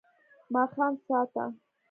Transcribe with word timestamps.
ماښام 0.53 0.93
ساه 1.05 1.23
ته 1.33 1.45